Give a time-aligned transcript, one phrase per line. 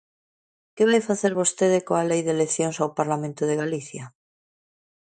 [0.75, 4.03] ¿Que vai facer vostede coa Lei de eleccións ao Parlamento de Galiza?